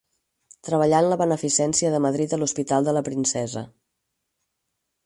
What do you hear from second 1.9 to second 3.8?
de Madrid a l’Hospital de la Princesa.